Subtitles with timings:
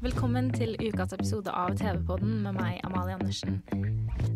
[0.00, 3.58] Velkommen til ukas episode av TV-podden med meg, Amalie Andersen.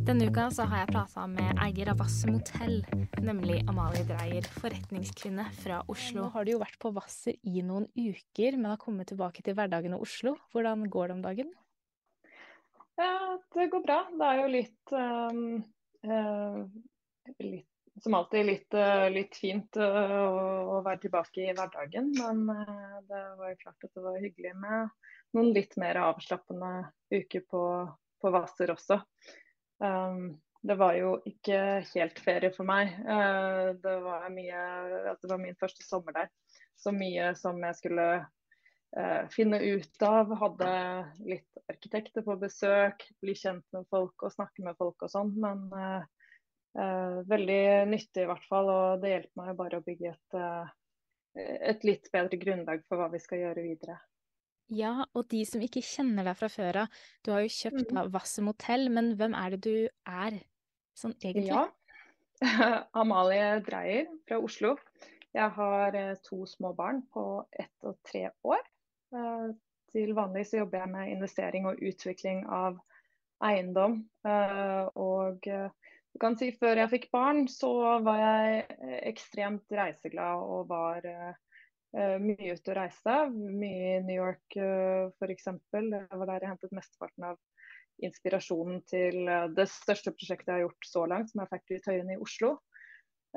[0.04, 2.82] Denne uka så har jeg prata med eier av Hvasser Motell,
[3.24, 6.26] nemlig Amalie Dreyer, forretningskvinne fra Oslo.
[6.26, 9.56] Nå har du jo vært på Hvasser i noen uker, men har kommet tilbake til
[9.56, 10.34] hverdagen i Oslo.
[10.52, 11.56] Hvordan går det om dagen?
[13.00, 13.16] Ja,
[13.56, 13.98] det går bra.
[14.12, 15.42] Det er jo litt, um,
[16.04, 16.60] uh,
[17.40, 22.12] litt Som alltid litt, uh, litt fint uh, å, å være tilbake i hverdagen.
[22.20, 24.92] Men uh, det var jo klart at det var hyggelig med
[25.34, 26.72] noen litt mer avslappende
[27.14, 27.62] uker på,
[28.22, 29.00] på Hvasser også.
[29.82, 31.58] Um, det var jo ikke
[31.90, 32.94] helt ferie for meg.
[33.04, 34.62] Uh, det, var mye,
[35.20, 36.30] det var min første sommer der.
[36.80, 40.32] Så mye som jeg skulle uh, finne ut av.
[40.40, 40.70] Hadde
[41.28, 45.34] litt arkitekter på besøk, bli kjent med folk og snakke med folk og sånn.
[45.44, 46.00] Men uh,
[46.80, 48.72] uh, veldig nyttig i hvert fall.
[48.72, 50.40] Og det hjelper meg bare å bygge et,
[51.74, 54.00] et litt bedre grunnlag for hva vi skal gjøre videre.
[54.72, 56.88] Ja, og de som ikke kjenner deg fra før av,
[57.22, 57.98] du har jo kjøpt Mhm.
[58.00, 60.40] av Hvasser Motell, men hvem er det du er
[60.96, 61.48] sånn egentlig?
[61.48, 61.68] Ja.
[62.94, 64.76] Amalie Dreyer fra Oslo.
[65.34, 68.60] Jeg har eh, to små barn på ett og tre år.
[69.14, 69.52] Eh,
[69.94, 72.80] Til vanlig så jobber jeg med investering og utvikling av
[73.40, 74.08] eiendom.
[74.26, 78.66] Eh, Og du kan si før jeg fikk barn, så var jeg
[79.06, 81.00] ekstremt reiseglad og var
[81.94, 83.16] mye ute og reiste.
[83.30, 85.50] Mye i New York uh, f.eks.
[85.70, 87.38] Det var der jeg hentet mesteparten av
[88.02, 92.12] inspirasjonen til eh, det største prosjektet jeg har gjort så langt, som er Factory Tøyen
[92.14, 92.56] i Oslo.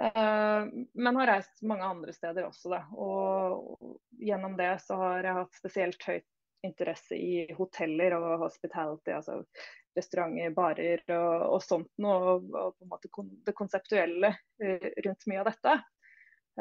[0.02, 2.82] Eh, men har reist mange andre steder også, da.
[2.98, 6.28] Og gjennom det så har jeg hatt spesielt høyt
[6.66, 9.44] interesse i hoteller og hospitality, altså
[9.98, 12.34] restauranter, barer og, og sånt noe.
[12.34, 15.78] Og, og på en måte kon det konseptuelle eh, rundt mye av dette.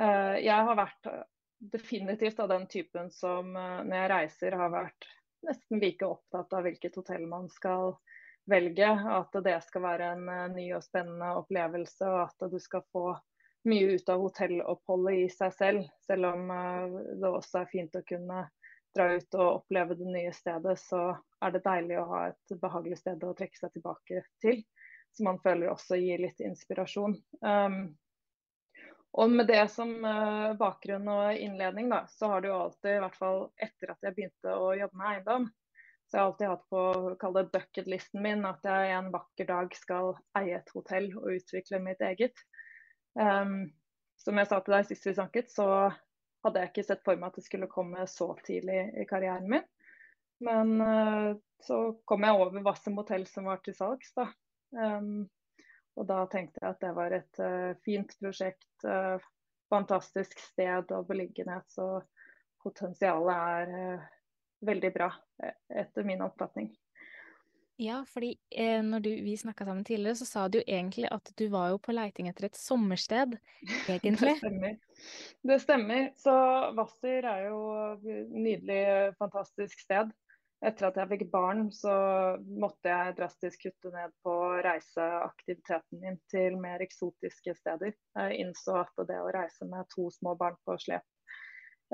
[0.00, 1.10] Eh, jeg har vært
[1.58, 5.08] definitivt av den typen som eh, når jeg reiser har vært
[5.46, 7.96] nesten like opptatt av hvilket hotell man skal
[8.50, 8.88] velge.
[8.88, 13.08] At det skal være en eh, ny og spennende opplevelse, og at du skal få
[13.66, 15.90] mye ut av hotelloppholdet i seg selv.
[16.06, 18.46] Selv om eh, det også er fint å kunne
[18.96, 21.10] dra ut og oppleve det nye stedet, så
[21.44, 24.62] er det deilig å ha et behagelig sted å trekke seg tilbake til.
[25.16, 27.16] Som man føler også gir litt inspirasjon.
[27.44, 27.96] Um,
[29.16, 33.04] og med det som eh, bakgrunn og innledning, da, så har det jo alltid, i
[33.04, 35.46] hvert fall etter at jeg begynte å jobbe med eiendom,
[36.06, 36.82] så jeg har alltid hatt på
[37.22, 41.80] kall det bucketlisten min at jeg en vakker dag skal eie et hotell og utvikle
[41.82, 42.44] mitt eget.
[43.18, 43.72] Um,
[44.20, 45.66] som jeg sa til deg sist vi snakket, så
[46.46, 49.66] hadde jeg ikke sett for meg at det skulle komme så tidlig i karrieren min.
[50.46, 51.32] Men uh,
[51.64, 54.28] så kom jeg over Hvasser hotell som var til salgs, da.
[54.76, 55.24] Um,
[55.96, 59.16] og da tenkte jeg at det var et uh, fint prosjekt, uh,
[59.72, 61.64] fantastisk sted og beliggenhet.
[61.72, 62.02] Så
[62.62, 64.10] potensialet er uh,
[64.66, 65.10] veldig bra,
[65.72, 66.74] etter min oppfatning.
[67.76, 71.28] Ja, fordi eh, når du, vi snakka sammen tidligere, så sa du jo egentlig at
[71.36, 73.36] du var jo på leiting etter et sommersted,
[73.92, 74.32] egentlig.
[74.32, 74.78] Det stemmer.
[75.50, 76.06] Det stemmer.
[76.16, 76.36] Så
[76.78, 77.58] Hvasser er jo
[77.90, 78.80] et nydelig,
[79.20, 80.08] fantastisk sted.
[80.64, 81.92] Etter at jeg fikk barn, så
[82.48, 87.92] måtte jeg drastisk kutte ned på reiseaktiviteten min til mer eksotiske steder.
[88.16, 91.04] Jeg innså at det å reise med to små barn på slep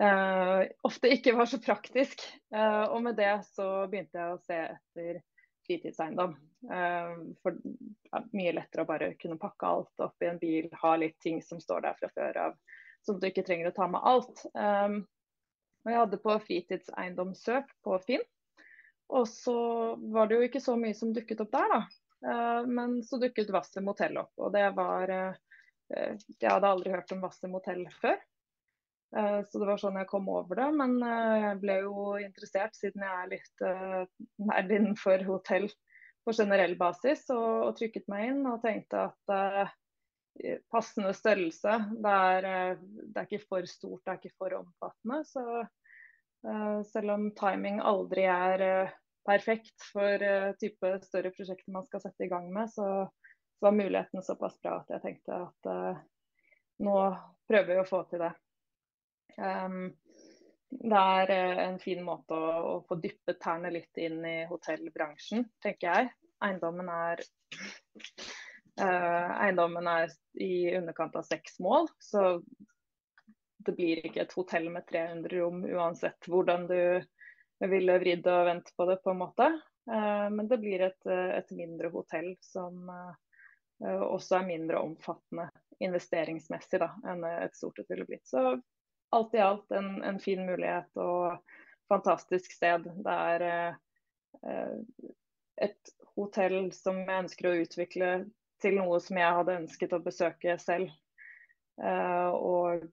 [0.01, 2.23] eh, ofte ikke var så praktisk.
[2.55, 5.21] Eh, og med det så begynte jeg å se etter
[5.67, 6.37] fritidseiendom.
[6.73, 10.71] Eh, for det er mye lettere å bare kunne pakke alt opp i en bil,
[10.83, 12.61] ha litt ting som står der fra før av,
[13.07, 14.45] sånn at du ikke trenger å ta med alt.
[14.55, 15.03] Um,
[15.83, 18.23] og jeg hadde på fritidseiendomssøk på Finn.
[19.13, 19.57] Og så
[20.13, 21.81] var det jo ikke så mye som dukket opp der, da.
[22.23, 24.33] Uh, men så dukket Hvasser motell opp.
[24.41, 25.41] Og det var uh,
[25.93, 28.21] Jeg hadde aldri hørt om Hvasser motell før.
[29.13, 30.67] Så det var sånn jeg kom over det.
[30.73, 33.65] Men jeg ble jo interessert, siden jeg er litt
[34.41, 35.67] nerd innenfor hotell
[36.25, 39.75] på generell basis, og, og, trykket meg inn og tenkte at
[40.73, 41.77] passende størrelse.
[41.93, 42.49] Det er,
[42.81, 45.21] det er, ikke for stort, det er ikke for omfattende.
[45.29, 45.45] Så
[46.95, 48.65] selv om timing aldri er
[49.27, 52.89] perfekt for uh, type større prosjekter man skal sette i gang med, så,
[53.59, 56.01] så var muligheten såpass bra at jeg tenkte at uh,
[56.83, 56.97] nå
[57.49, 58.33] prøver vi å få til det.
[59.39, 59.93] Um,
[60.73, 61.31] Det er
[61.67, 66.13] en fin måte å, å få dyppet tærne litt inn i hotellbransjen, tenker jeg.
[66.43, 67.21] Eiendommen er,
[68.81, 72.41] uh, eiendommen er i underkant av seks mål, så
[73.63, 76.81] det blir ikke et hotell med 300 rom uansett hvordan du
[77.71, 79.49] ville vridd og vendt på det, på en måte.
[79.91, 83.15] Uh, men det blir et, et mindre hotell som uh,
[83.83, 85.49] også er mindre omfattende
[85.83, 88.27] investeringsmessig da, enn et stort et ville blitt.
[88.29, 88.57] Så
[89.13, 91.43] alt i alt en, en, fin mulighet og
[91.91, 92.87] fantastisk sted.
[93.05, 94.77] Det er eh,
[95.67, 98.13] et hotell som jeg ønsker å utvikle
[98.63, 100.95] til noe som jeg hadde ønsket å besøke selv.
[101.83, 102.89] Eh, og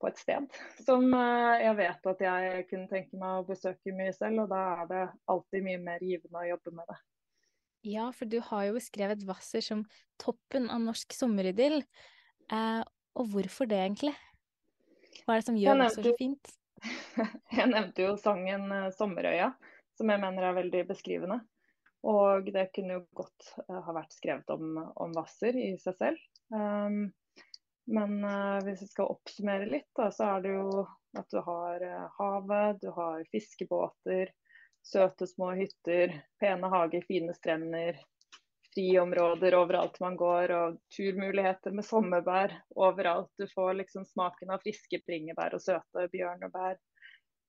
[0.00, 0.46] på et sted
[0.84, 4.44] som eh, jeg vet at jeg kunne tenke meg å besøke mye selv.
[4.44, 6.98] Og da er det alltid mye mer givende å jobbe med det.
[7.90, 9.84] Ja, for du har jo beskrevet Hvasser som
[10.20, 11.80] toppen av norsk sommeridyll.
[12.52, 12.82] Eh,
[13.18, 14.14] og hvorfor det, egentlig?
[15.24, 16.52] Hva er det som gjør Hvasser så fint?
[17.58, 19.52] jeg nevnte jo sangen uh, 'Sommerøya',
[19.98, 21.40] som jeg mener er veldig beskrivende.
[22.08, 26.22] Og det kunne jo godt uh, ha vært skrevet om, om Hvasser i seg selv.
[26.52, 27.10] Um,
[27.90, 30.84] men uh, hvis jeg skal oppsummere litt, da, så er det jo
[31.18, 31.82] at du har
[32.16, 34.30] havet, du har fiskebåter,
[34.82, 37.98] Søte små hytter, pene hager, fine strender,
[38.74, 43.30] friområder overalt man går, og turmuligheter med sommerbær overalt.
[43.38, 46.80] Du får liksom smaken av friske bringebær og søte bjørnebær.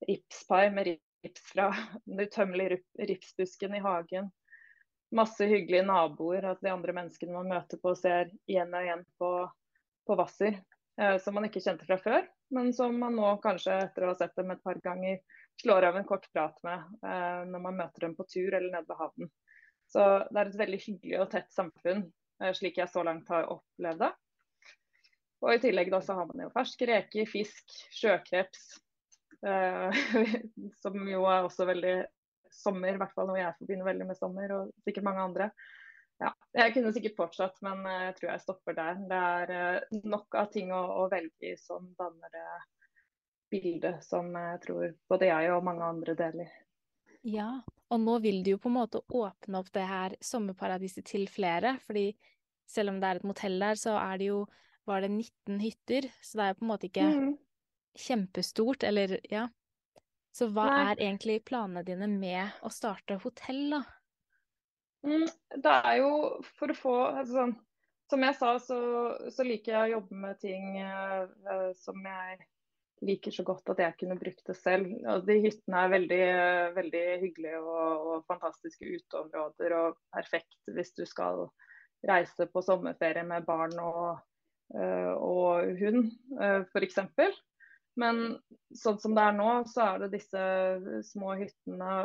[0.08, 1.70] Ripspai med rips fra
[2.04, 4.30] den utømmelige ripsbusken i hagen.
[5.12, 9.32] Masse hyggelige naboer, at de andre menneskene man møter på, ser igjen og igjen på,
[10.06, 10.60] på Hvasser.
[11.00, 14.16] Eh, som man ikke kjente fra før, men som man nå kanskje etter å ha
[14.18, 15.22] sett dem et par ganger
[15.62, 18.88] slår av en kort prat med eh, når man møter dem på tur eller nede
[18.88, 19.30] ved havnen.
[19.88, 22.04] Så det er et veldig hyggelig og tett samfunn,
[22.42, 24.12] eh, slik jeg så langt har opplevd det.
[25.42, 28.66] Og I tillegg da så har man jo ferske reker, fisk, sjøkreps,
[29.48, 30.02] eh,
[30.84, 31.96] som jo er også veldig
[32.52, 35.48] sommer, i hvert fall noe jeg forbinder veldig med sommer, og sikkert mange andre.
[36.22, 39.00] Ja, jeg kunne sikkert fortsatt, men eh, jeg tror jeg stopper der.
[39.10, 42.46] Det er eh, nok av ting å, å velge i som danner det
[43.52, 46.52] bilde som jeg tror både jeg og mange andre deler.
[47.28, 47.50] Ja,
[47.92, 51.76] og nå vil du jo på en måte åpne opp det her sommerparadiset til flere.
[51.86, 52.12] fordi
[52.66, 54.44] selv om det er et motell der, så er det jo
[54.88, 56.08] var det 19 hytter.
[56.22, 57.32] Så det er jo på en måte ikke mm.
[58.06, 59.48] kjempestort, eller ja.
[60.32, 60.78] Så hva Nei.
[60.80, 63.82] er egentlig planene dine med å starte hotell, da?
[65.02, 65.26] Mm,
[65.64, 66.10] det er jo
[66.58, 67.52] for å få altså sånn,
[68.12, 68.78] Som jeg sa, så,
[69.32, 72.42] så, liker jeg å jobbe med ting uh, som jeg
[73.02, 74.90] liker så godt at jeg kunne brukt det selv.
[75.08, 76.26] Og de hyttene er veldig,
[76.76, 81.46] veldig hyggelige og, og, fantastiske uteområder og perfekt hvis du skal
[82.06, 84.20] reise på sommerferie med barn og,
[84.76, 87.00] uh, og hund, uh, f.eks.
[88.00, 88.22] Men
[88.76, 90.44] sånn som det er nå, så er det disse
[91.10, 91.96] små hyttene.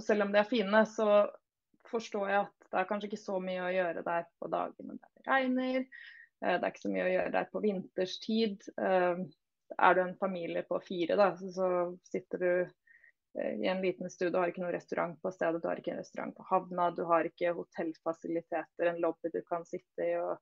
[0.00, 1.26] Og selv om de er fine, så
[1.90, 5.10] forstår jeg at det er kanskje ikke så mye å gjøre der på dagene der
[5.18, 5.80] det regner.
[6.40, 8.68] Eh, det er ikke så mye å gjøre der på vinterstid.
[8.80, 9.24] Eh,
[9.76, 11.66] er du en familie på fire, da, så
[12.08, 14.30] sitter du eh, i en liten stue.
[14.32, 17.04] Du har ikke noen restaurant på stedet, du har ikke en restaurant på havna, du
[17.10, 20.40] har ikke hotellfasiliteter, en lobby du kan sitte i og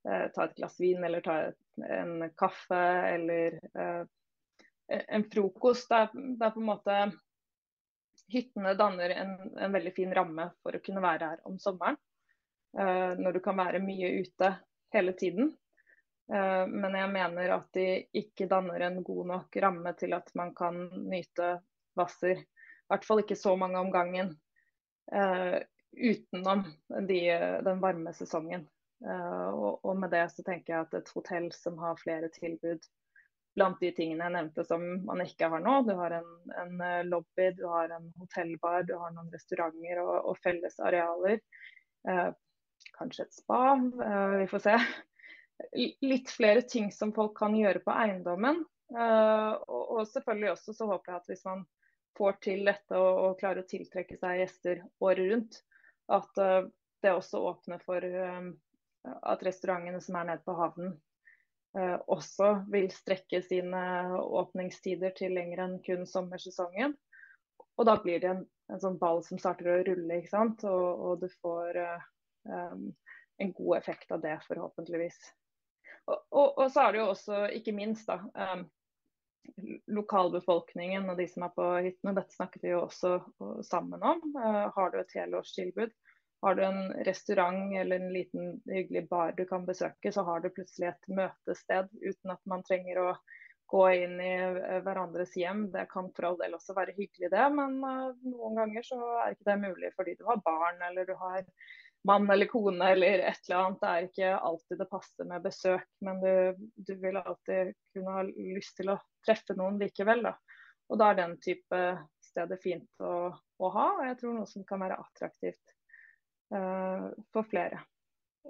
[0.00, 1.34] ta et glass vin eller ta
[1.84, 2.78] en kaffe
[3.10, 3.58] eller
[4.88, 5.90] en frokost.
[5.90, 6.94] Det er, det er, på en måte
[8.30, 11.98] Hyttene danner en, en, veldig fin ramme for å kunne være her om sommeren.
[12.78, 14.52] Uh, når du kan være mye ute
[14.94, 15.50] hele tiden.
[16.30, 17.86] Uh, men jeg mener at de
[18.20, 21.56] ikke danner en god nok ramme til at man kan nyte
[21.98, 22.38] Hvasser.
[22.38, 24.36] I hvert fall ikke så mange om gangen
[25.10, 25.58] uh,
[25.90, 26.62] utenom
[27.08, 27.18] de,
[27.66, 28.68] den varme sesongen.
[29.00, 32.84] Og, og, med det så tenker jeg at et hotell som har flere tilbud
[33.60, 35.74] blant de tingene jeg nevnte som man ikke har nå.
[35.84, 36.30] Du har en,
[36.62, 36.78] en
[37.10, 41.42] lobby, du har en hotellbar, du har noen restauranter og, og felles arealer.
[42.08, 42.30] Eh,
[42.96, 43.60] kanskje et spa.
[44.06, 44.78] eh, vi får se.
[46.08, 48.62] Litt flere ting som folk kan gjøre på eiendommen.
[48.96, 51.66] Eh, og, og, selvfølgelig også så håper jeg at hvis man
[52.16, 55.60] får til dette og, og klarer å tiltrekke seg gjester året rundt,
[56.10, 56.64] at uh,
[57.04, 60.96] det også åpner for at restaurantene som er nede på havnen
[62.10, 63.80] også vil strekke sine
[64.18, 66.96] åpningstider til lenger enn kun sommersesongen.
[67.78, 70.64] Og da blir det en, en sånn ball som starter å rulle, ikke sant.
[70.68, 71.78] Og, og du får
[72.44, 72.90] um,
[73.40, 75.16] en god effekt av det, forhåpentligvis.
[76.10, 78.20] Og, og, og, så er det jo også, ikke minst, da,
[78.52, 78.66] um,
[79.90, 82.14] lokalbefolkningen og de som er på hyttene.
[82.18, 83.16] Dette snakket vi jo også
[83.66, 84.20] sammen om.
[84.36, 85.94] Uh, har du et helårstilbud,
[86.40, 90.50] har du en restaurant eller en liten hyggelig bar du kan besøke, så har du
[90.50, 93.10] plutselig et møtested uten at man trenger å
[93.70, 94.32] gå inn i
[94.82, 95.68] hverandres hjem.
[95.72, 97.44] Det kan for all del også være hyggelig, det.
[97.54, 101.44] Men noen ganger så er ikke det mulig fordi du har barn eller du har
[102.08, 103.80] mann eller kone eller et eller annet.
[103.82, 108.24] Det er ikke alltid det passer med besøk, men du, du vil alltid kunne ha
[108.30, 110.24] lyst til å treffe noen likevel.
[110.26, 110.34] Da.
[110.90, 111.82] Og da er den type
[112.30, 115.76] steder fint å, å ha, og jeg tror noe som kan være attraktivt
[116.50, 117.78] for flere.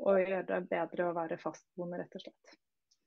[0.01, 2.59] Og gjøre det bedre å være fastboende, rett og slett.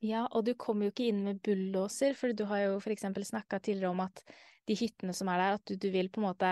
[0.03, 3.05] Ja, og du kommer jo ikke inn med bulldoser, for du har jo f.eks.
[3.29, 4.19] snakka tidligere om at
[4.67, 6.51] de hyttene som er der, at du, du vil på en måte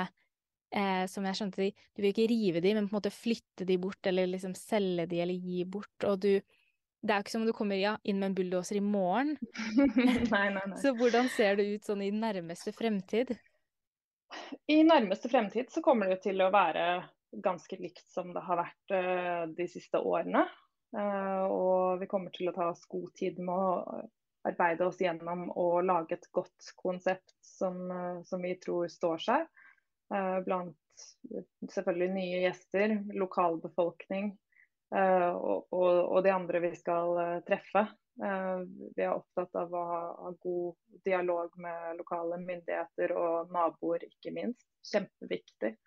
[0.72, 3.78] eh, som jeg skjønte du vil ikke rive de, men på en måte flytte de
[3.82, 6.08] bort, eller liksom selge de, eller gi bort.
[6.08, 6.34] Og du
[7.02, 9.34] Det er jo ikke som om du kommer ja, inn med en bulldoser i morgen.
[10.32, 10.78] nei, nei, nei.
[10.84, 13.34] Så hvordan ser det ut sånn i nærmeste fremtid?
[14.70, 18.94] I nærmeste fremtid så kommer det til å være ganske likt som det har vært
[18.96, 20.46] uh, de siste årene.
[20.96, 24.02] Uh, og vi kommer til å ta oss god tid med å
[24.48, 29.52] arbeide oss gjennom og lage et godt konsept som, uh, som vi tror står seg.
[30.44, 31.04] blant
[31.72, 34.34] selvfølgelig nye gjester, lokalbefolkning
[34.92, 37.16] og, og, og, de andre vi skal
[37.48, 37.86] treffe.
[38.20, 44.68] vi er opptatt av å ha god dialog med lokale myndigheter og naboer, ikke minst.
[44.92, 45.78] Kjempeviktig.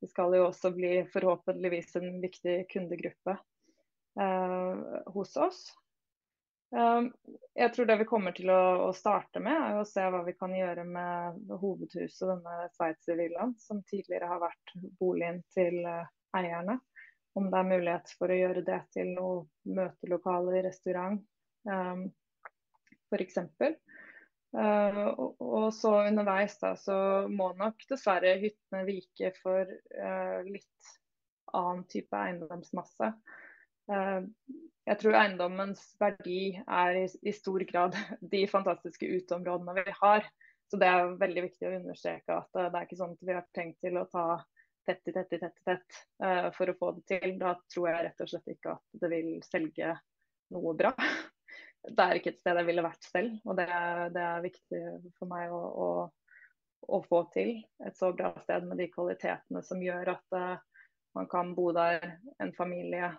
[0.00, 3.36] Det skal jo også bli forhåpentligvis en viktig kundegruppe
[4.20, 5.62] eh, hos oss.
[6.74, 7.12] Um,
[7.54, 10.52] jeg tror det vi kommer til å, starte med, er å se hva vi kan
[10.54, 16.02] gjøre med hovedhuset, denne Sveitservillaen, som tidligere har vært boligen til uh,
[16.36, 16.80] eierne.
[17.38, 19.44] Om det er mulighet for å gjøre det til noe
[19.78, 21.22] møtelokale, restaurant
[21.70, 22.08] um,
[23.12, 23.38] f.eks.
[24.56, 26.96] Uh, og, så underveis da, så
[27.28, 30.94] må nok dessverre hyttene vike for uh, litt
[31.52, 33.10] annen type eiendomsmasse.
[33.90, 34.24] Uh,
[34.88, 37.98] jeg tror eiendommens verdi er i, i, stor grad
[38.34, 40.24] de fantastiske uteområdene vi har.
[40.70, 43.44] Så det er veldig viktig å understreke at det er ikke sånn at vi har
[43.54, 44.26] tenkt til å ta
[44.88, 46.00] tett i tett i tett, tett
[46.56, 47.36] for å få det til.
[47.38, 49.94] Da tror jeg rett og slett ikke at det vil selge
[50.54, 50.94] noe bra.
[51.86, 53.34] det er ikke et sted jeg ville vært selv.
[53.46, 53.66] Og det,
[54.14, 54.82] det er viktig
[55.18, 55.88] for meg å, å,
[56.86, 60.54] å, få til et så bra sted med de kvalitetene som gjør at uh,
[61.16, 63.12] man kan bo der en familie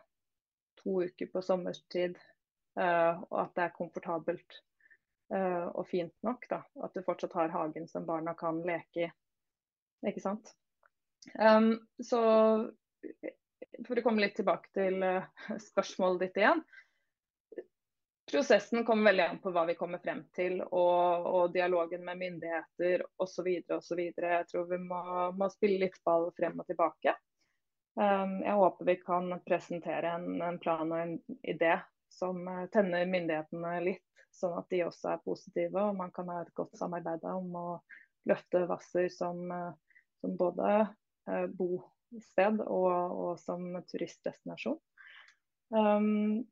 [0.82, 2.20] to uker på sommerstid,
[2.80, 4.60] uh, og at det er komfortabelt
[5.34, 6.50] uh, og fint nok.
[6.52, 6.62] Da.
[6.84, 9.12] At du fortsatt har hagen som barna kan leke i.
[10.08, 10.52] Ikke sant.
[11.42, 12.22] Um, så
[13.88, 15.02] for å komme litt tilbake til
[15.72, 16.62] spørsmålet ditt igjen.
[18.32, 23.06] Prosessen kommer veldig an på hva vi kommer frem til, og, og dialogen med myndigheter
[23.24, 23.48] osv.
[23.72, 24.02] osv.
[24.04, 25.00] Jeg tror vi må,
[25.40, 27.14] må, spille litt ball frem og tilbake.
[27.96, 31.14] Um, jeg håper vi kan presentere en, en, plan og en
[31.48, 31.78] idé
[32.14, 34.04] som uh, tenner myndighetene litt,
[34.36, 37.66] sånn at de også er positive og man kan ha et godt samarbeid om å
[38.30, 40.74] løfte Hvasser som, uh, som både
[41.32, 44.78] uh, bosted og, og som turistdestinasjon.
[45.72, 46.44] Um,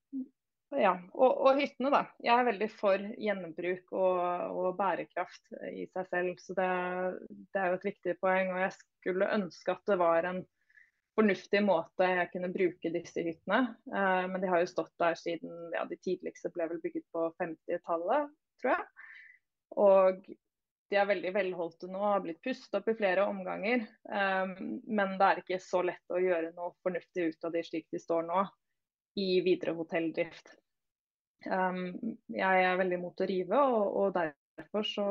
[0.79, 2.01] ja, og, og, hyttene, da.
[2.23, 4.19] Jeg er veldig for gjennombruk og,
[4.55, 6.41] og bærekraft i seg selv.
[6.41, 6.67] Så det,
[7.29, 8.51] det, er jo et viktig poeng.
[8.53, 10.41] Og jeg skulle ønske at det var en
[11.15, 13.61] fornuftig måte jeg kunne bruke disse hyttene.
[13.87, 17.29] Eh, men de har jo stått der siden ja, de tidligste ble vel bygget på
[17.41, 18.89] 50-tallet, tror jeg.
[19.85, 20.25] Og
[20.91, 23.87] de er veldig velholdte nå, har blitt pustet opp i flere omganger.
[24.11, 27.87] Eh, men det er ikke så lett å gjøre noe fornuftig ut av de slik
[27.95, 28.45] de står nå
[29.15, 30.51] i videre hotelldrift.
[31.45, 35.07] Um, jeg er veldig imot å rive, og, derfor så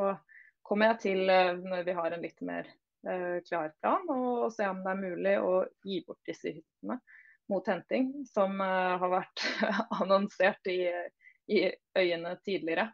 [0.66, 2.70] kommer jeg til, uh, når vi har en litt mer
[3.08, 5.52] uh, klar plan, og, se om det er mulig å
[5.86, 6.98] gi bort disse hyttene
[7.52, 9.44] mot henting, som uh, har vært
[10.00, 10.80] annonsert i,
[11.52, 11.66] i,
[11.98, 12.90] øyene tidligere.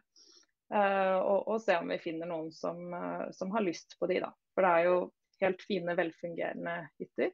[0.71, 2.93] Og, og, se om vi finner noen som,
[3.35, 4.29] som, har lyst på de, da.
[4.55, 4.93] For det er jo
[5.41, 7.33] helt fine, velfungerende hytter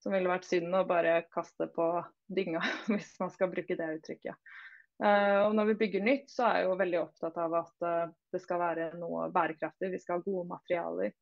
[0.00, 1.90] som ville vært synd å bare kaste på
[2.32, 4.56] dynga, hvis man skal bruke det uttrykket.
[5.00, 8.10] Uh, og når vi bygger nytt, så er jeg jo veldig opptatt av at uh,
[8.34, 9.88] det skal være noe bærekraftig.
[9.94, 11.14] Vi skal ha gode materialer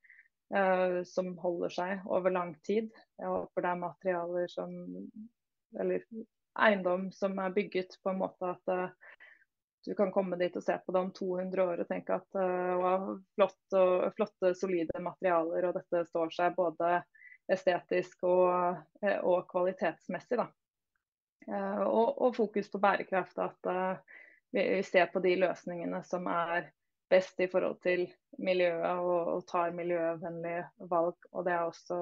[0.55, 2.91] uh, som holder seg over lang tid.
[3.21, 4.75] Jeg håper det er materialer som
[5.79, 6.03] Eller
[6.59, 8.93] eiendom som er bygget på en måte at
[9.85, 12.39] du kan komme dit og se på det om 200 år og tenke at
[12.81, 16.97] wow, flott og, flotte, solide materialer, og dette står seg både
[17.53, 20.39] estetisk og, eh, og kvalitetsmessig.
[20.39, 20.49] Uh,
[21.49, 23.39] og, og, fokus på bærekraft.
[23.41, 23.71] At
[24.53, 26.71] vi, vi, ser på de løsningene som er
[27.09, 28.07] best i forhold til
[28.39, 31.17] miljøet og, og, tar miljøvennlige valg.
[31.33, 32.01] Og det er også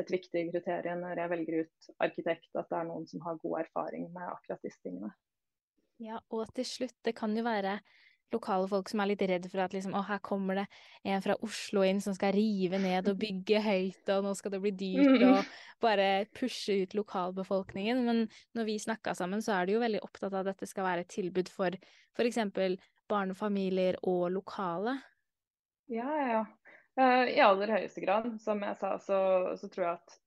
[0.00, 3.58] et viktig kriterium når jeg velger ut arkitekt, at det er noen som har god
[3.66, 5.12] erfaring med akkurat disse tingene.
[6.02, 7.76] Ja, og til slutt, det kan jo være
[8.34, 10.64] lokale folk som er litt redd for at liksom, å, her kommer det
[11.08, 14.62] en fra Oslo inn som skal rive ned og bygge høyt, og nå skal det
[14.64, 15.52] bli dyrt, og
[15.84, 18.02] bare pushe ut lokalbefolkningen.
[18.06, 18.24] Men
[18.56, 21.06] når vi snakka sammen, så er du jo veldig opptatt av at dette skal være
[21.06, 21.76] et tilbud for
[22.16, 22.40] f.eks.
[23.10, 24.98] barnefamilier og lokale.
[25.92, 26.42] Ja, ja.
[26.92, 28.28] Uh, I aller høyeste grad.
[28.42, 29.20] Som jeg sa, så,
[29.60, 30.18] så tror jeg at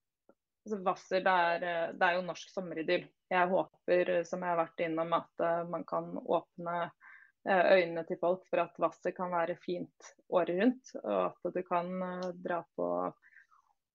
[0.65, 3.05] altså, Hvasser, det er, det er jo norsk sommeridyll.
[3.31, 7.04] Jeg håper, som jeg har vært innom, at man kan åpne Eh,
[7.45, 10.95] øynene til folk for at vasset kan være fint året rundt.
[11.03, 12.89] Og at du kan eh, dra på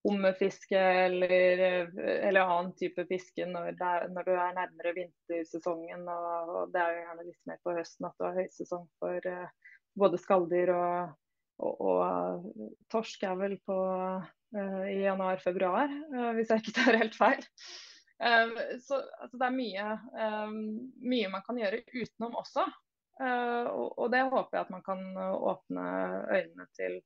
[0.07, 1.61] hummerfiske eller,
[2.01, 6.07] eller, annen type fiske når, er, når, du er nærmere vintersesongen.
[6.09, 9.29] Og, og, det er jo gjerne litt mer på høsten at du har høysesong for
[9.29, 11.15] uh, både skalldyr og,
[11.61, 17.19] og, og, torsk er vel på uh, i januar-februar, uh, hvis jeg ikke tar helt
[17.19, 17.45] feil.
[18.21, 19.85] så altså, det er mye,
[21.09, 22.67] mye man kan gjøre utenom også.
[23.21, 25.87] Eh, og det håper jeg at man kan eh, åpne
[26.31, 27.01] øynene til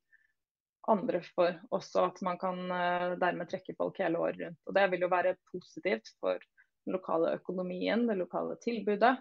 [0.92, 4.60] andre for også, at man kan eh, dermed trekke folk hele året rundt.
[4.68, 9.16] Og Det vil jo være positivt for den lokale økonomien, det lokale tilbudet,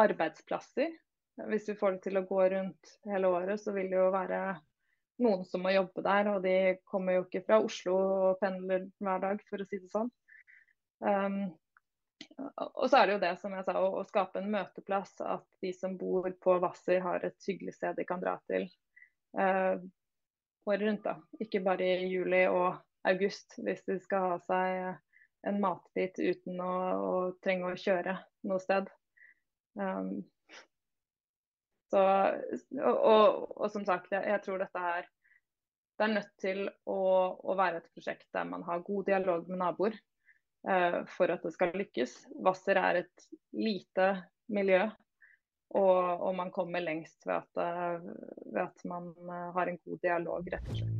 [0.00, 0.92] arbeidsplasser.
[1.48, 4.42] Hvis vi får det til å gå rundt hele året, så vil det jo være
[5.22, 6.30] noen som må jobbe der.
[6.32, 6.56] Og de
[6.88, 10.12] kommer jo ikke fra Oslo og pendler hver dag, for å si det sånn.
[11.02, 11.40] Um,
[12.56, 15.14] og så er det jo det som jeg sa, å, å, skape en møteplass.
[15.24, 18.66] At de som bor på Hvasser har et hyggelig sted de kan dra til
[19.38, 19.84] eh,
[20.68, 21.06] året rundt.
[21.06, 21.16] da.
[21.42, 26.74] Ikke bare i juli og august, hvis de skal ha seg en matbit uten å,
[27.02, 28.14] å trenge å kjøre
[28.46, 28.90] noe sted.
[29.78, 30.20] Um,
[31.90, 32.02] så,
[32.78, 35.08] og, og, og, som sagt, jeg, jeg, tror dette er
[35.98, 37.00] det er nødt til å,
[37.36, 39.98] å være et prosjekt der man har god dialog med naboer.
[40.68, 42.12] Eh, for at det skal lykkes.
[42.42, 44.08] Hvasser er et lite
[44.52, 44.84] miljø,
[45.74, 48.00] og, og man kommer lengst ved at, eh,
[48.54, 50.98] ved at, man eh, har en god dialog, rett og slett.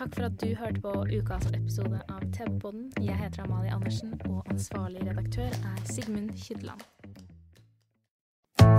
[0.00, 2.88] Takk for at du hørte på ukas episode av TV-podden.
[3.04, 6.80] Jeg heter Amalie Andersen, og ansvarlig redaktør er Sigmund Kydland.